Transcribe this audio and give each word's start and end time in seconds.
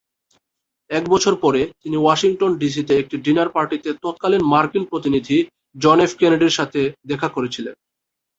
এক 0.89 1.03
বছর 1.09 1.33
পরে, 1.35 1.61
তিনি 1.83 1.97
ওয়াশিংটন 1.97 2.51
ডিসিতে 2.57 2.93
একটি 2.97 3.15
ডিনার 3.17 3.49
পার্টিতে 3.49 3.89
তৎকালীন 4.03 4.43
মার্কিন 4.43 4.83
প্রতিনিধি 4.85 5.37
জন 5.75 5.97
এফ 5.99 6.11
কেনেডির 6.17 6.57
সাথে 6.59 6.81
দেখা 7.05 7.27
করেছিলেন। 7.27 7.75